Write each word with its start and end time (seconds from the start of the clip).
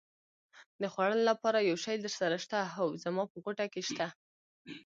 د 0.81 0.83
خوړلو 0.93 1.23
لپاره 1.31 1.59
یو 1.69 1.77
شی 1.85 1.95
درسره 1.99 2.35
شته؟ 2.43 2.59
هو، 2.75 2.85
زما 3.03 3.23
په 3.31 3.37
غوټه 3.43 3.65
کې 3.73 3.81
شته. 3.89 4.07